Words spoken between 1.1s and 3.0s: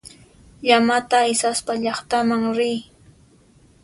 aysaspa llaqtaman riy.